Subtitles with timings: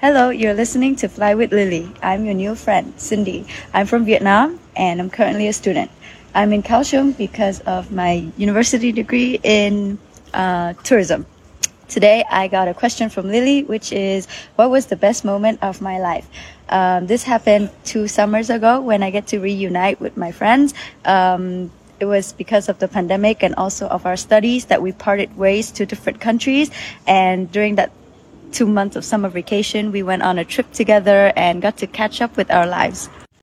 [0.00, 1.86] Hello, you're listening to Fly with Lily.
[2.02, 3.44] I'm your new friend, Cindy.
[3.74, 5.90] I'm from Vietnam and I'm currently a student.
[6.34, 9.98] I'm in Kaohsiung because of my university degree in
[10.32, 11.26] uh, tourism.
[11.86, 14.26] Today, I got a question from Lily, which is,
[14.56, 16.26] what was the best moment of my life?
[16.70, 20.72] Um, this happened two summers ago when I get to reunite with my friends.
[21.04, 21.70] Um,
[22.00, 25.70] it was because of the pandemic and also of our studies that we parted ways
[25.72, 26.70] to different countries.
[27.06, 27.92] And during that
[28.52, 32.20] two months of summer vacation, we went on a trip together and got to catch
[32.20, 33.08] up with our lives.